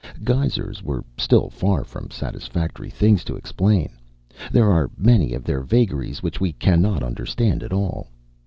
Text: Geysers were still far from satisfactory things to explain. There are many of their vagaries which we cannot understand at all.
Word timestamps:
Geysers 0.23 0.81
were 0.81 1.05
still 1.15 1.51
far 1.51 1.83
from 1.83 2.09
satisfactory 2.09 2.89
things 2.89 3.23
to 3.25 3.35
explain. 3.35 3.89
There 4.51 4.71
are 4.71 4.89
many 4.97 5.35
of 5.35 5.43
their 5.43 5.61
vagaries 5.61 6.23
which 6.23 6.41
we 6.41 6.53
cannot 6.53 7.03
understand 7.03 7.61
at 7.61 7.71
all. 7.71 8.07